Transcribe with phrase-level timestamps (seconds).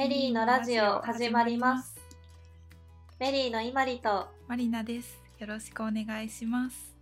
[0.00, 1.94] メリーのラジオ始まります。
[3.18, 5.20] メリーのいまりとマリナです。
[5.38, 6.96] よろしくお願いします。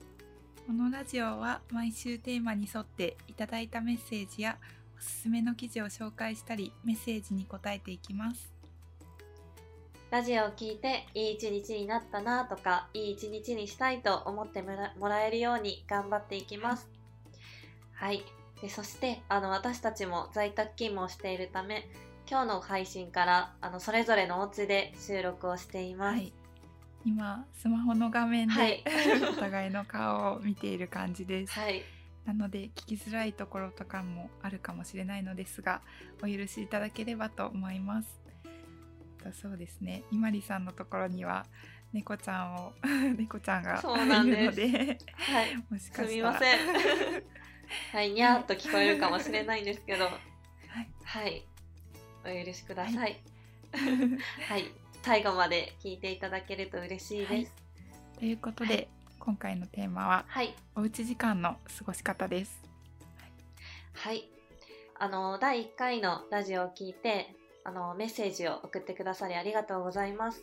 [0.66, 4.58] このラジオは毎週テーマに沿っていただいたメッセージや
[4.98, 8.52] おすすめの記事を紹介したりメッセージに答えていきます。
[10.10, 16.88] ラジオを聞いていい一日になったなとかいい一日にしたいと思ってもらもらえるように頑張っていきます。
[17.92, 18.24] はい。
[18.60, 21.86] でそしてあの私たちも在宅勤務をしているため
[22.30, 26.16] 今日の配信からあのそれぞれのお家で収録をしています。
[26.18, 26.32] はい。
[27.06, 28.84] 今スマホの画面で、はい
[29.32, 31.58] お互いの顔を見ている感じです。
[31.58, 31.82] はい。
[32.26, 35.80] なので聞きづらいところとかもあるかもしれないのですが
[36.22, 38.20] お許しいただければと思います。
[39.24, 40.02] だそうですね。
[40.12, 41.46] いまりさんのところには
[41.94, 42.74] 猫ちゃんを
[43.16, 45.56] 猫ちゃんがいるのではい。
[45.70, 46.58] もしかすみません。
[47.92, 51.46] はい、にゃーっと聞こえるかもしれないんですけど、 はい、はい。
[52.30, 53.20] お許しください。
[54.48, 54.64] はい。
[55.02, 57.52] 最後まで聞いていただけると嬉しいです。
[58.18, 60.54] ということで、今回のテーマははい。
[60.74, 62.62] おうち時間の過ごし方です。
[63.94, 64.28] はい。
[64.98, 70.42] あの、第1回のラジオを聞いて、あの、メッセージを送ってくださりありがとうございます。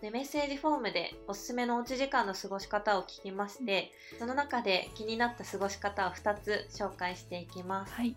[0.00, 7.92] で、メッセージフォームでおすすめのおうち時間の過ごし方を聞きまして、その中で気になった過ごし方を2つ紹介していきます。
[7.92, 8.16] はい、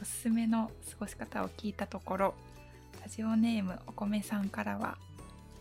[0.00, 2.34] おすすめの過ごし方を聞いたところ
[3.02, 4.96] ラジオネームお米さんからは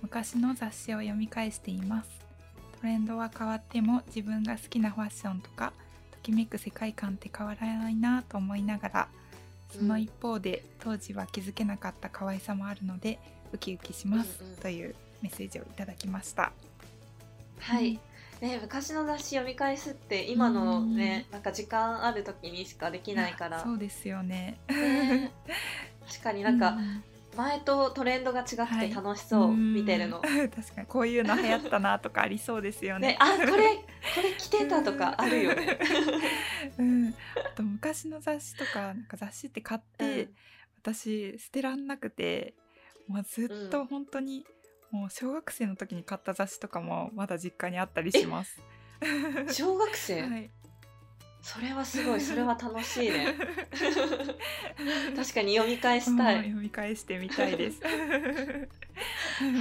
[0.01, 2.09] 昔の雑誌を読み返しています。
[2.79, 5.73] トレンドは変わっても自分が好きなファッションとか
[6.11, 9.07] ときめく世界観って変わらないなと思いながら
[9.69, 13.19] その一方で、当時は気づけなかった可愛さもあるので
[13.53, 14.55] ウキウキします、うんうん。
[14.57, 16.52] というメッセージをいただきました。
[17.59, 17.99] はい。
[18.42, 23.59] ね、昔の雑誌読み返すって今のね、なんか時間ある時にしかできないから。
[23.59, 24.59] そうですよね。
[24.67, 25.31] ね。
[26.08, 27.03] 確かになんかうん
[27.38, 30.20] 前とトレンドが違くて楽しそう、うん見てるの。
[30.54, 33.10] 確かにこういうの流行ったなとかありそうですよね。
[33.10, 35.80] ね、あこれこれ着てたとかあるよね。
[36.77, 40.36] うん、あと昔の雑誌とかなんか雑誌って買って、うん。
[40.82, 42.55] 私捨てらんなくて
[43.08, 44.45] もうずっうと本当に、
[44.91, 48.61] もう小学生の時に買った雑誌とかもまだ実家にあったりします。
[49.52, 50.52] 小学生、 はい、
[51.41, 53.33] それはすごいそれは楽しいね。
[55.15, 56.35] 確かに読み返したい。
[56.43, 57.81] 読み返してみたいです。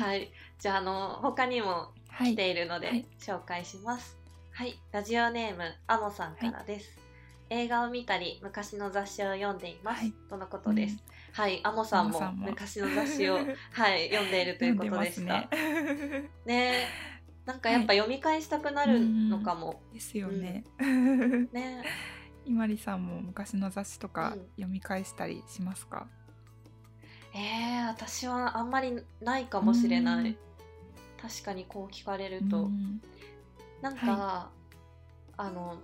[0.01, 4.19] はい、じゃああの他にもはい来ているので、はい紹介します。
[4.51, 6.99] はい、ラジオネームあもさんからです。
[7.51, 10.97] 映画を見たり昔の雑誌を読んでいます、はいとのことです。
[11.33, 13.35] はい、あもさんも昔の雑誌を
[13.73, 15.49] はい読んでいるということでした。
[15.51, 16.31] ね。
[16.47, 16.87] ね
[17.45, 19.83] なんかやっぱ読み返したくなるのかも。
[19.93, 20.65] ですよね。
[21.53, 21.85] ね
[22.45, 26.07] いまりさんも昔の雑誌とかうん読み返したりしますか？
[27.33, 30.37] えー、私はあんまりないかもしれなうんい。
[31.21, 32.65] 確かにこう聞かれると。
[32.65, 33.01] うん
[33.81, 34.51] なんか、
[35.37, 35.79] あの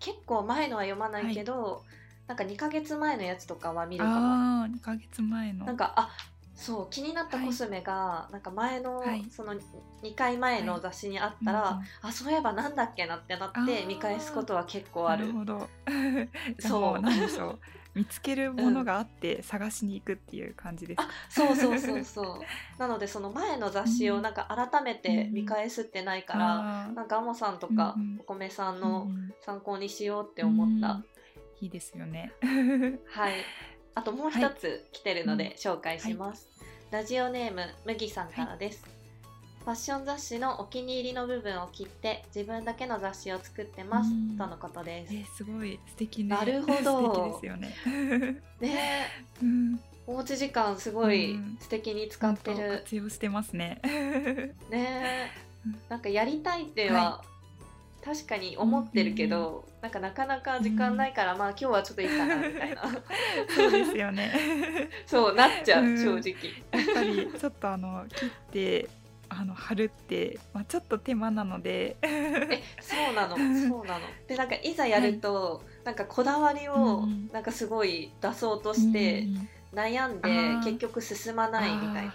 [0.00, 1.82] 結構前のは読まないけど、
[2.26, 4.16] なんか2ヶ月前のやつとかは見るかも。
[4.16, 5.66] ああ、二ヶ月前の。
[5.66, 6.10] なんかあ
[6.56, 9.24] そう気になったコスメが、なんか前の、はい。
[9.30, 9.54] その
[10.02, 11.84] 2回前の雑誌にあったら、うんうん。
[12.02, 15.26] あそういえばなんだっけなってなって見返すことは結構ある。
[15.26, 15.38] なる。
[15.38, 15.68] ほど。
[16.60, 17.58] そそうう、なんでしょう。
[17.94, 21.02] 見つけるものがあって探しに行くっていう感じです。
[21.02, 22.24] あそうそうそうそう。
[22.78, 26.94] なのでその前の雑誌をなんか改めて見返すってないから、あー。
[26.94, 28.20] なんかアモさんとかうんうん。
[28.20, 29.34] お米さんうのん。
[29.40, 31.04] 参考にしようって思った、うん
[31.64, 32.30] いいですよね。
[33.08, 33.34] はい。
[33.94, 36.46] あともう一つ来てるので紹介します。
[36.90, 38.84] ラジオネーム麦さんからです。
[39.64, 45.14] ファッション雑誌のお気に入りの部分を切って自分だけの雑誌を作ってます、うんとのことです。
[45.14, 46.36] え、すごい素敵ね。
[46.36, 47.74] なるほど素敵ですよね。
[48.60, 49.08] ね
[49.40, 52.78] えうん、おうち時間すごいうん素敵に使って本当る。
[52.80, 53.80] 活用してますね。
[54.68, 55.30] ね
[55.88, 57.24] なんかやりたいっては、
[58.04, 62.82] 確かに思ってるけど、なんかなかなか時間ないから、まあ今日はちょっといいかなみたいな。
[63.48, 64.30] そうですよね。
[65.06, 65.96] そうなっちゃう、うん。
[65.96, 66.84] 正直。
[66.84, 68.90] やっぱりちょっとあの切って
[69.30, 71.96] あの貼るって、まあ、ちょっと手間なので。
[72.02, 74.00] えそうなのそうなの。
[74.28, 80.28] でなんかいざやると、なんかこだわりをうんなんかすごい出そうとしてうん悩んで、
[80.62, 82.14] 結局進まないみたいな。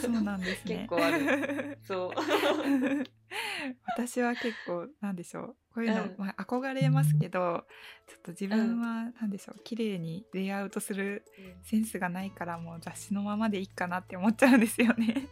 [0.00, 0.76] そうなんですね。
[0.76, 1.78] 結構ある。
[1.86, 3.06] そう
[3.86, 6.14] 私は結構なんでしょうこういうの、うん。
[6.18, 7.66] まあ、憧れますけど
[8.06, 11.24] ちょっと自分はなんでしょう綺麗にレイアウトする
[11.62, 15.28] センスがないからもう雑誌のままでいいかなって思っちゃうんですよね。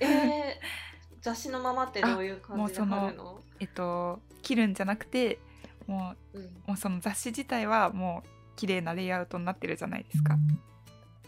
[0.00, 3.42] えー、雑誌のままってどういう感じで貼るの？
[3.58, 5.38] えっと切るんじゃなくて
[5.86, 6.42] もうん。
[6.42, 10.36] うもうその雑誌自体はもう綺麗なレイアウトになってるじゃないですか。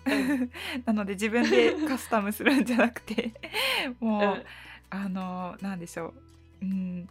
[0.84, 3.32] なので自分でカスタムするんじゃなくて
[4.00, 4.44] もう、うん
[4.94, 6.14] あのなんでしょう、
[6.60, 7.08] うん、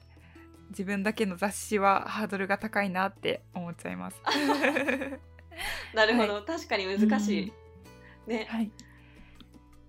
[0.70, 4.22] 自分だけの雑誌はハードルが高いなって思っちゃいます。
[5.96, 7.54] なるほど、確かに難しい、
[8.28, 8.48] ね。
[8.50, 8.72] はい、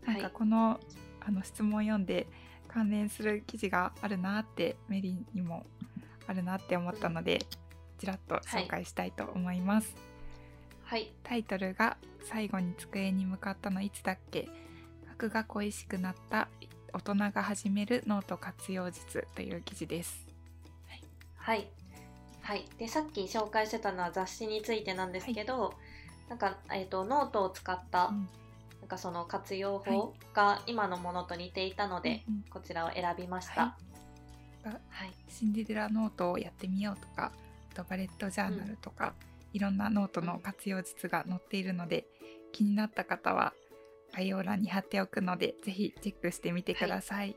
[0.06, 0.80] なんかこの,、
[1.20, 2.26] あの質問を読んで
[2.66, 5.66] 関連する記事があるなってメリーにも
[6.26, 7.44] あるなって思ったので、
[7.98, 9.94] ちらっと紹介したいと思います。
[10.84, 11.12] はい。
[11.22, 14.48] タイトルが「最後に机に向かったのいつだっけ？
[15.10, 16.48] 学が恋しくなった
[16.92, 20.26] 大人が始めるノート活用術」という記事です。
[21.36, 21.68] はい。
[22.40, 22.64] はい。
[22.78, 25.74] でさっき紹介してたのは雑誌についてなんですけど、
[26.28, 28.28] なんか、えー、とノートを使った、うん。
[28.80, 32.42] なんかその活用法が今のものと似ていたので、うんうん。
[32.50, 33.76] こちらを選びました。
[34.64, 37.32] ははい、シンデレラノートをやってみようとか
[37.72, 39.14] あとバレットジャーナルとか、
[39.52, 42.06] いろんなノートの活用術が載っているので
[42.52, 43.54] 気になった方は
[44.14, 47.36] 概要欄に貼っておくのでぜひチェックしてみてください。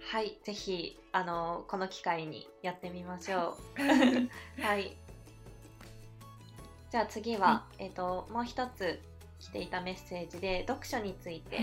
[0.00, 3.82] はい、ぜひあのこの機会にやってみましょう。
[4.62, 4.96] はい。
[6.90, 9.00] じゃあ次は、はえっ、ともう一つ
[9.40, 11.62] 来ていたメッセージで読書について、は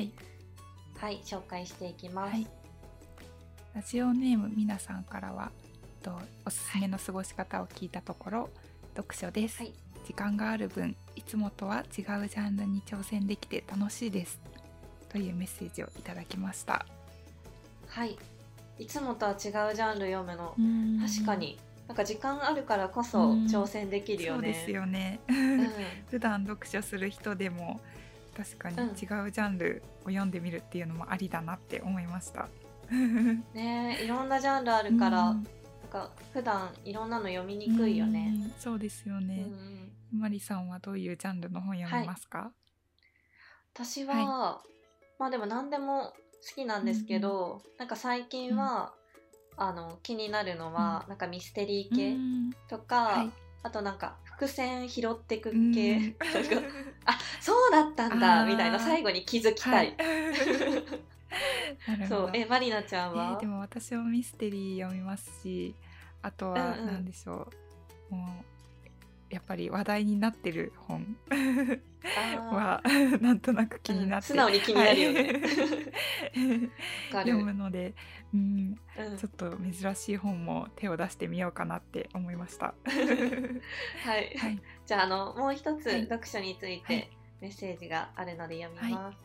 [1.05, 2.31] はいい、紹介していきます。
[2.33, 2.47] はい
[3.73, 5.49] ラジオネームみなさんからは
[6.03, 8.49] とおすすめの過ごし方を聞いたところ、
[8.95, 9.73] 読書です、はい
[10.05, 14.39] 時間がある分いつもとは違うジャンルに挑戦できて楽しいです。
[15.09, 16.85] というメッセージをいただきました。
[17.87, 18.17] はい。
[18.79, 20.55] いつもとは違うジャンル読むの、
[21.01, 21.59] 確確かに。
[21.87, 23.45] なんか時間あるからこそうん。
[23.45, 24.37] 挑戦できるよね。
[24.37, 25.19] そうですよね。
[25.27, 25.69] うん。
[26.09, 27.81] 普段読書する人でも
[28.35, 28.87] 確かにうん。
[28.87, 32.47] 違うジャンルを読んでみるっていうのもありだなって思いました。
[33.53, 35.43] ねいろんなジャンルあるから、うん。
[35.43, 35.45] なん
[35.91, 38.33] か普段いろんなの読みにくいよね。
[38.33, 38.53] うん。
[38.57, 39.45] そうですようんね。
[40.11, 42.51] マリさんはどういうジャンルの本読みますか？
[43.73, 44.61] 私は、
[45.17, 46.13] まあでも何でも
[46.49, 48.93] 好きなんですけど、なんか最近は、
[49.57, 52.51] あの気になるのは、なんかミステリー系うん。
[52.67, 53.31] とか、はい。
[53.63, 55.71] あとなんか伏線拾ってくうん。
[55.71, 56.15] 系、
[57.05, 59.95] あそうだったんだみたいな最後に気づきたい。
[62.09, 62.31] そう。
[62.33, 65.75] えマリナちゃんえは、ーでも私もミステリー読みますし
[66.21, 66.85] あとはうんうん。
[66.87, 67.47] 何でしょ
[68.11, 68.45] う、もう
[69.31, 71.15] やっぱり話題になってる本
[72.51, 72.81] は
[73.21, 75.21] なんとなく気になって、うん素直に気になるよね。
[75.21, 75.41] はい
[77.11, 77.93] 読る、むので、
[78.33, 79.17] うん、うん。
[79.17, 82.73] ちょっと珍しい本も手を出してみようかなって思いました。
[84.03, 86.03] はい、 はい、じゃああのもう一つはい。
[86.03, 89.17] 読書についはてメッセージがあるので読みます。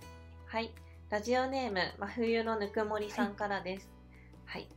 [0.46, 0.72] はい、
[1.10, 3.90] ラジオネーム真冬のぬくもりさんからです。
[4.44, 4.68] はい、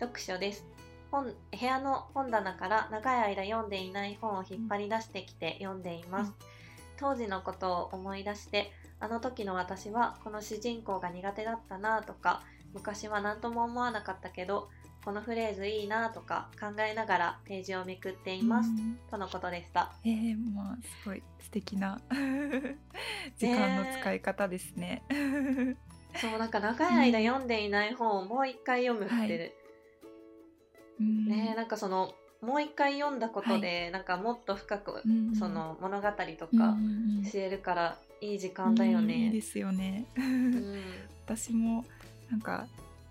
[0.00, 0.66] 読書です。
[1.12, 6.32] 本部屋の本棚から長い間読んでいない本を引っ張り出してきて読んでいます。
[6.96, 12.42] 当時のことを思い出して、あの時の私はこの主人公が苦手だったなとか、
[12.72, 14.70] 昔は何とも思わなかったけど、
[15.04, 18.70] このフレーズいいなとか考えながらページをめくっています。
[18.70, 19.92] うんとのことでした。
[20.04, 22.00] えー、まあすごい素敵な
[23.36, 25.02] 時間の使い方ですね。
[26.14, 29.61] そうなんか長い間読んでいない本をもう一回読むって、はいうん
[31.28, 36.76] ねなんかそのもう一回読んだことで、なんかもっと深く、うんその物語とうんか
[37.30, 39.30] 知れるからいい時間だようんいいね。
[39.30, 40.06] ですよね。
[40.16, 40.82] うん。
[41.24, 41.84] 私も
[42.30, 42.66] なんか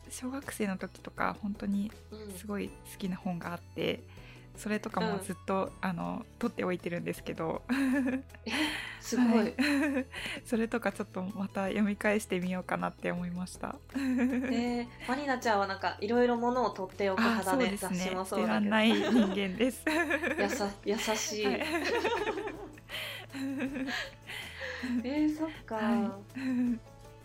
[0.09, 2.33] 小学生の時とか本当にうん。
[2.33, 4.03] すごい好きな本があって
[4.57, 5.23] それとかもうん。
[5.23, 7.61] ずっと、あの取っておいてるんですけど。
[9.01, 9.55] すごい、はい。
[10.45, 13.75] それとかちょっとまた読み返してみようかなって思いました。
[13.95, 17.75] えー、マリナちゃんはなんかいろいろものを取っておくあ派だね。
[17.77, 18.69] 雑誌も捨そうだけど。
[18.69, 19.83] ない人間です。
[20.37, 21.61] やさ優しい、はい。
[25.03, 26.19] えー、そっか、は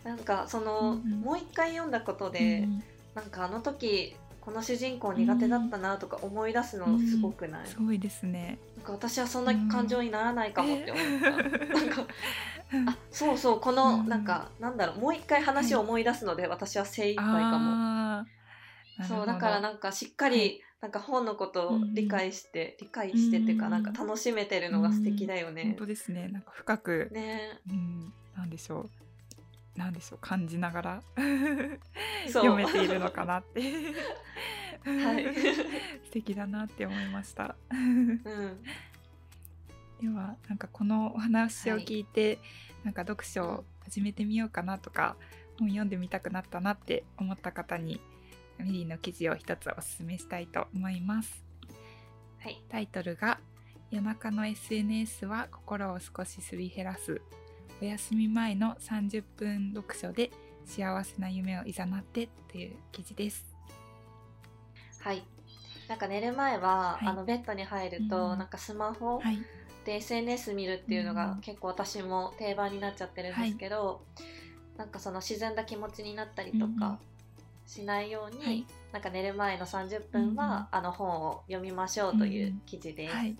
[0.03, 1.21] なんかその、うんうん。
[1.21, 2.83] もう一回読んだことで、うん。
[3.13, 4.15] なんかあの時
[4.47, 8.57] この主人公苦手だったなとか思い出すのすごくない、すごいですね。
[8.77, 11.31] なんか私はそんな感情にならないかもって思った、え
[11.67, 12.07] なんか
[12.93, 14.07] あそうそうこの、うん。
[14.07, 18.25] なんかなんだろうもう一回話を思い出すので私は精一杯かも、
[19.05, 20.61] そうだからなんかしっかり、はい。
[20.79, 25.63] なんか本のことを理解して、理解してっていうかうんなんか楽しめてるのが素敵だよほどね。
[25.63, 25.73] 本。
[25.73, 26.29] 当ですね。
[26.29, 27.59] なんか深く、ね。
[27.69, 28.89] うん、なんでしょう。
[29.77, 31.01] なんでしょう感じながら
[32.27, 33.61] 読めているのかなって。
[34.83, 35.35] はい。
[36.05, 37.55] 素敵だなって思いました。
[37.71, 38.23] うん。
[40.01, 42.39] ではなんかこのお話を聞いて、
[42.83, 45.15] なんか読書を始めてみようかなとか、
[45.59, 47.99] 本読んでみたくなったなって思った方に
[48.57, 51.43] メリーの記事を一つおすすめしたいと思います。
[52.39, 52.63] はい。
[52.69, 53.39] タイトルが
[53.89, 57.21] 「夜中の SNS は心を少しすり減らす
[57.81, 60.31] お休み前の30分読書で
[60.65, 63.45] 幸せな夢をいざなってという記事です。
[64.99, 65.23] はい。
[65.87, 67.07] なんか寝る前は、はい。
[67.07, 69.39] あのベッドに入ると、うんなんかスマホはい、
[69.85, 74.01] で SNS 見るっていうのがうん結構私も定番になっちゃってるんですけど、
[74.77, 76.79] なんかその沈んだ気持ちになったりとうんうん。
[76.79, 76.99] か
[77.65, 83.13] しないように、はい、なんか寝る前の30分は、あの本を読みましょうという記事です。
[83.13, 83.35] はい、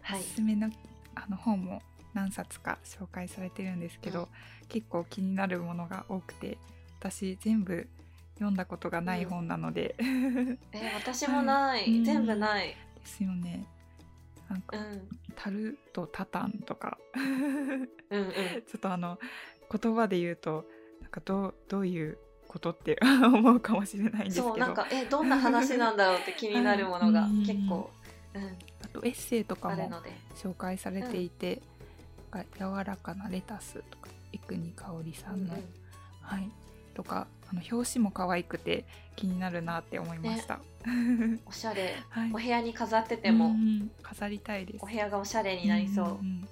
[0.00, 0.20] はい。
[0.20, 0.70] おすすめの
[1.14, 1.82] あの本も
[2.14, 4.28] 何冊か紹介されてるんですけど、うん
[4.68, 6.58] 結構気になるものが多くて
[7.00, 7.88] 私全部
[8.34, 9.96] 読んだことがない本なので、
[10.72, 12.04] え 私もない、はい。
[12.04, 12.68] 全部ない。
[12.68, 13.66] ですよね。
[14.48, 16.98] なんかうん「タルとタタン」とか。
[17.14, 17.20] う
[18.16, 18.32] んうん。
[18.62, 19.18] ちょっとあの
[19.72, 20.66] 言葉で言うと
[21.00, 24.48] なんかどうどういうことって思うかもしれないんですけど。
[24.50, 27.44] そうなんかえどんな話なんだろうって気になるものが はい。
[27.44, 27.90] 結構、
[28.34, 30.12] うん、あとエッセイとかもあるので。
[30.36, 31.77] 紹介されていて「なん
[32.28, 35.64] か柔らかなレタス」とか生国香織さんの、うんうん。
[36.20, 36.50] はい。
[36.94, 38.84] とかあの表紙も可愛くて
[39.16, 40.60] 気になるなって思いました、
[41.46, 42.30] おしゃれ、はい。
[42.30, 43.90] お部屋に飾っててうも、ん。
[44.02, 44.82] 飾りたいです。
[44.82, 46.06] お部屋がおしゃれになりそう。
[46.22, 46.42] んん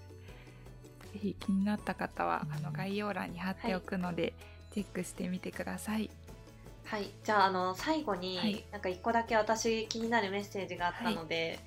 [1.12, 4.34] ぜひ気になった方はあの概要欄に貼っておくので、
[4.72, 6.10] チェックしてみてください。
[6.84, 8.64] はい、じゃああの最後に、はい。
[8.70, 11.58] なんか一個だけ私気になるメッセージがあったので、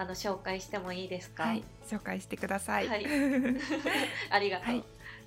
[0.00, 1.42] あの紹介してもいいですか？
[1.44, 3.04] はい紹介してくださいはい
[4.30, 4.66] ありがとう。
[4.66, 4.82] は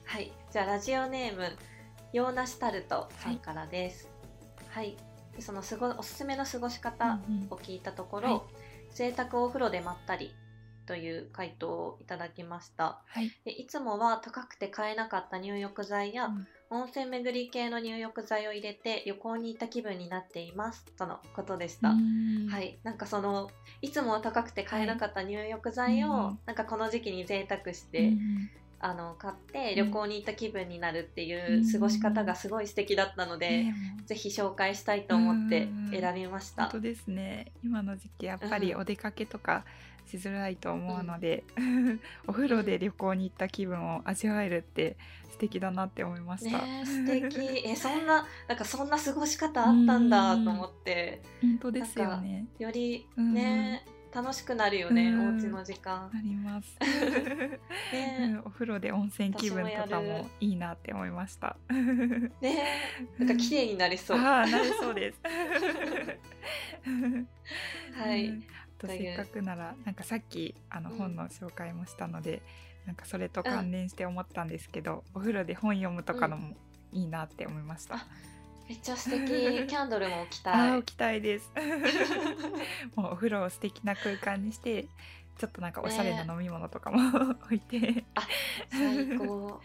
[0.05, 1.55] はいい、じゃあラジオネーム
[2.11, 4.09] ヨーナシタルトさんからです。
[4.69, 4.97] はい。
[5.35, 8.41] でそのすごおすすめの過ごし方うんうんを聞いたところ、はい
[8.93, 10.35] 贅沢お風呂でまったり
[10.85, 13.01] という回答をいただきました。
[13.07, 21.89] はいでいつもは高くて買えなかった入浴剤や、うん温泉巡り系の入浴剤を入れて旅行に行った気分になっていますとのことでした。
[21.89, 22.47] うん。
[22.47, 23.49] はい、なんかその
[23.81, 26.39] いつもは高くて買えなかった入浴剤を、うん。
[26.45, 28.49] なんかこの時期に贅沢しうて、ん。
[28.79, 31.71] あの買ってうん旅行に行った気分になるっていううん。
[31.71, 35.91] 過ごし方がすごい素敵だったので、ねもうぜひ紹介したいと思ってうん。
[35.91, 36.63] 選びました。
[36.63, 37.51] 本当ですね。
[37.63, 38.81] 今の時期やっぱりうん。
[38.81, 39.63] お出かけとか
[40.05, 41.43] しづらいと思うので、
[42.27, 44.97] お風呂で旅行に行った気分を味わえるって
[45.31, 47.63] 素敵だなって思いました、ねえ素敵。
[47.65, 51.21] えそんななんかそんな過ごし方あったんだと思って。
[51.41, 52.45] 本当ですよね。
[52.59, 53.83] よりうんね、
[54.13, 56.11] 楽しくなるよね、うんお家の時間。
[56.13, 56.77] あります、
[57.91, 61.57] ねうんお風呂で温泉気分とか私もいいなって思いました。
[62.41, 62.63] ね
[63.17, 64.19] なんか綺麗になりそう。
[64.19, 65.19] ああなりそうです。
[67.97, 68.27] はい。
[68.27, 68.43] うん
[68.87, 70.97] とせっかくならなんかさっきあのうん。
[70.97, 72.41] 本の紹介もしたので、
[72.85, 76.55] なんかそれと関連して思ったんですけど、お風呂で本読むとかのも
[76.91, 77.95] いいなって思いました。
[77.95, 78.07] あ
[78.67, 79.27] めっちゃ素敵。
[79.67, 80.71] キャンドルも置きあたい。
[80.71, 80.93] あ置。
[80.93, 81.51] きたいです。
[82.95, 84.87] もうお風呂を素敵な空間にして
[85.37, 86.99] ちょっとなんかおしゃれな飲み物とかも、
[87.45, 88.05] 置いて、
[88.69, 89.61] 最高。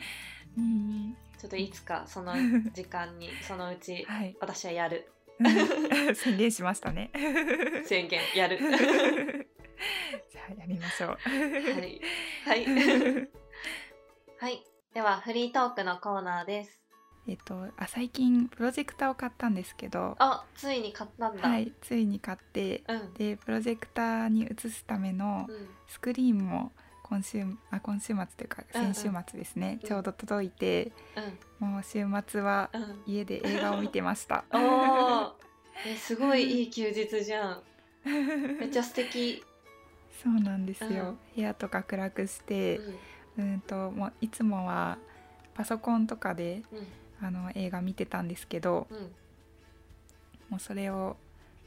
[0.56, 2.34] うん、ちょっといつかその
[2.72, 4.36] 時間にそのうちはい。
[4.40, 5.12] 私はやる
[6.14, 7.10] 宣言しましたね。
[7.86, 8.58] 宣言やる。
[10.30, 11.10] じゃあやりましょう。
[11.10, 11.30] は
[11.84, 12.00] い
[12.44, 12.64] はい
[14.40, 14.64] はい。
[14.94, 16.80] ではフリートークのコーナーです。
[17.28, 21.48] えっとあ最近プロジェクターを買ったんですけど、あついに買ったんだ。
[21.48, 23.14] はいついに買ってうん。
[23.14, 26.72] でプロジェクターに映すためのうんスクリーンも
[27.08, 30.92] 今週あ今週末というかうんうん先週末ですね、うんちょうど届いて
[31.58, 33.02] もう週末はうんうん。
[33.06, 34.44] 家で映画を見てました。
[34.52, 35.36] おお。
[35.86, 37.62] えすごいいい休日じゃん。
[38.04, 39.42] めっちゃ素敵。
[40.22, 42.80] そうなんですよ、うん部屋とか暗くしうて、
[43.36, 44.98] んうん、ともういつもは
[45.54, 46.86] パソコンとかでうん
[47.26, 48.98] あの映画見てたんですけどうん
[50.50, 51.16] もうそれを、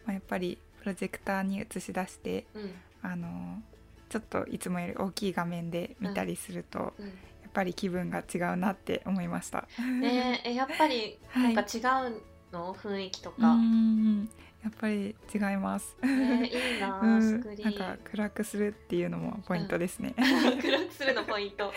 [0.06, 3.62] まあ、やっぱりプロジェクターに映し出してうんあの
[4.12, 7.08] ちょっといつもより大きい画面で見たりすると、やうん。
[7.08, 7.12] っ
[7.54, 9.68] ぱり気分が違うなって思いました。
[10.02, 12.22] ねええやっぱり はいなんか違う
[12.54, 12.74] の？
[12.74, 13.54] 雰囲気とうか。
[13.56, 14.30] ん
[14.64, 15.96] やっぱり違います。
[16.04, 20.14] ねいいなあ うんスクリーンなんか暗くするっていうのもポイントですね。
[20.18, 21.66] 暗くするのポイント。
[21.68, 21.72] は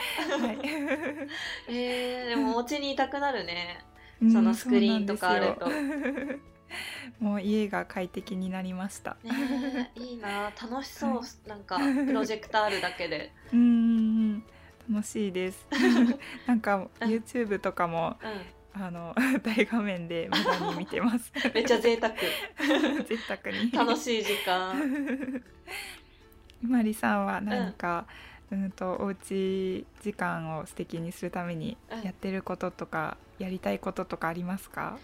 [0.52, 0.58] い。
[1.72, 3.84] えー、でもお家にいたくなるね。
[4.22, 5.66] うんそのスクリーンとかあると
[7.20, 9.16] もう家が快適になりました。
[9.22, 13.32] ねえいいなあ楽しそう、はなんかプロジェクターあるだけで。
[13.52, 13.70] うんうんう
[14.36, 14.44] ん
[14.90, 15.66] 楽しいです。
[16.46, 18.26] なんかうん YouTube とかもう
[18.74, 21.32] あの 大画面で無駄に見てます。
[21.32, 22.12] ん、めっちゃ贅沢。
[22.14, 23.70] 贅沢に。
[23.70, 25.42] 楽しい時間。
[26.60, 28.06] まりさんは何か、
[28.50, 34.98] うん、とおうち時間を素敵にするためにうんやってることとか、やりたいこととかありますか？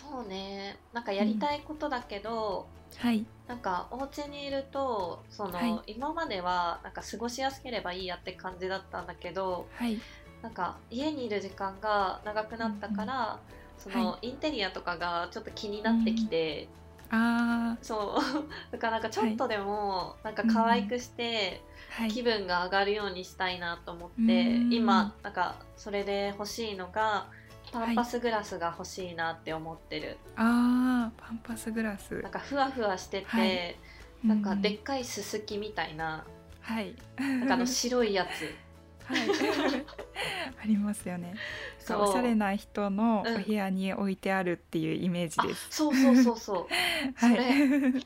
[0.00, 0.78] そうね。
[0.92, 3.26] なんかやりたいことだけど、はい。
[3.46, 5.92] なんかお家にいるとその、はい。
[5.94, 9.98] 今まではなんか過ごしやすければいいやって感じだったんだけど、はい。
[10.42, 13.40] なんか家にいる時間が長くなったから、
[13.76, 16.68] その、はインテリアとかがちょっと気になってきて、
[17.10, 18.22] あそう。
[18.70, 21.62] だからなんかちょっとでもなんか可愛くして
[22.10, 24.72] 気分が上がるようにしたいなと思って、うん。
[24.72, 27.28] 今なんかそれで欲しいのが
[27.72, 32.20] パンパスグラスが欲しいなって思ってる、あーパンパスグラス。
[32.22, 33.76] なんかふわふわしてて、はい。
[34.24, 36.24] なんかうでっかいすすきみたいな、
[36.60, 36.94] はい。
[37.18, 38.54] なんかあの白いやつ。
[39.04, 39.28] はい。
[40.62, 41.34] ありますよね。
[41.78, 46.66] そうおしゃれな人のうんお部屋に置いてあるっていうイメージあです、そうそうそうそう。
[47.14, 47.36] はい。
[47.36, 48.02] それめっ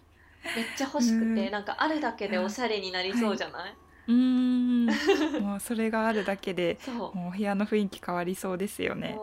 [0.77, 1.51] ちゃ欲しくて、うん。
[1.51, 3.75] なんかあるだけでおしゃれになりそうじゃない、
[4.09, 4.87] うーん。
[5.43, 7.17] もうそれがあるだけでそう。
[7.17, 9.19] もうお部屋の雰囲気変わりそうですよね。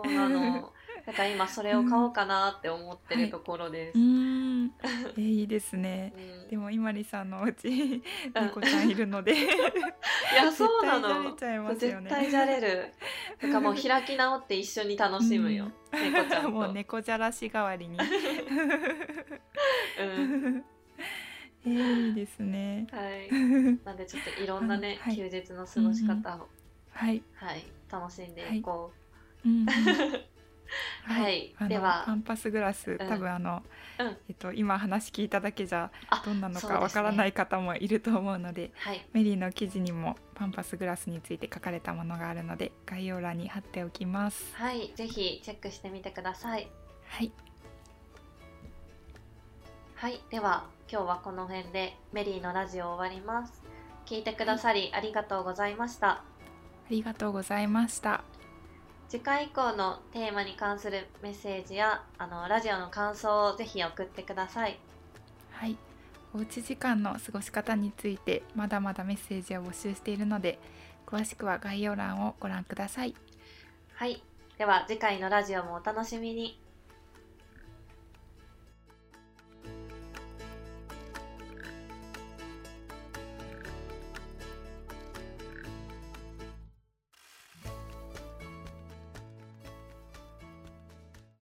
[1.06, 4.72] だから今それを買おうかなって思ってるところです、 うーん
[5.18, 6.14] えいいですね。
[6.16, 6.48] うん。
[6.50, 8.04] でも今里さんのお家
[8.36, 9.34] 猫ちゃんいるので。
[9.34, 12.10] いやそうな絶対じゃね。
[12.10, 12.94] 絶対じゃれる。
[13.42, 16.50] だからもう開き直って一緒に楽しむよ、猫ちゃんと。
[16.52, 17.98] もう猫じゃらし代わりに。
[20.00, 20.64] うん
[21.66, 22.88] えーいいですね。
[22.92, 23.30] はい。
[23.86, 25.16] なんでちょっといろんなね、はい。
[25.16, 26.48] 休日の過ごし方を、
[26.92, 27.64] はい、はい。
[27.92, 28.92] 楽しんでいこ
[29.46, 29.48] う。
[29.48, 29.70] んうんう
[31.04, 32.04] はい、では。
[32.06, 33.64] パンパスグラス、多分あの、
[33.98, 34.18] うん。
[34.30, 39.06] えっと今話聞いただけじゃあどんなのかわからない方もいると思うのではい。
[39.14, 44.56] メリーの記事にもパンパスグラスについて書かれたものがあるので概要欄に貼っておきます。
[44.56, 44.94] はい。
[44.96, 46.70] ぜひチェックしてみてください。
[47.06, 47.32] はい
[50.00, 53.62] はいでは今日はこの辺でメリーのラジオを終わります。
[54.06, 56.24] 聞いてくださりありがとうございました、あ
[56.90, 58.24] りがとうございました。
[59.10, 64.80] 次回以降のテーマに関するメッセージやあのラジオの感想をぜひ送ってください。
[65.52, 65.76] はい。
[66.34, 70.60] おうち時間の過ごし方についてまだまだメッセージを募集しているので
[71.08, 73.14] 詳しくは概要欄をご覧ください。
[73.96, 74.24] はい。
[74.58, 76.58] では次回のラジオもお楽しみに